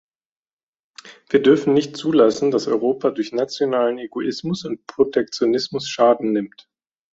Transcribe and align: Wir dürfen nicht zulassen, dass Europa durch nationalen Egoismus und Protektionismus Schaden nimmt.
Wir 1.29 1.43
dürfen 1.43 1.75
nicht 1.75 1.95
zulassen, 1.95 2.49
dass 2.49 2.65
Europa 2.65 3.11
durch 3.11 3.33
nationalen 3.33 3.99
Egoismus 3.99 4.65
und 4.65 4.87
Protektionismus 4.87 5.87
Schaden 5.87 6.31
nimmt. 6.31 6.67